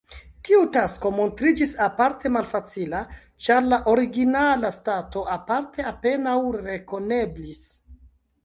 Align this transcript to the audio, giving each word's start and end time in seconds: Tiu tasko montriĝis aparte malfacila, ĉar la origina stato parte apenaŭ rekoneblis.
Tiu 0.47 0.61
tasko 0.77 1.09
montriĝis 1.17 1.73
aparte 1.87 2.31
malfacila, 2.37 3.01
ĉar 3.49 3.69
la 3.75 3.79
origina 3.93 4.47
stato 4.79 5.25
parte 5.53 5.89
apenaŭ 5.93 6.37
rekoneblis. 6.67 7.65